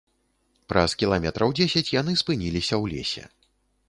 [0.71, 3.23] Праз кіламетраў дзесяць яны спыніліся ў лесе.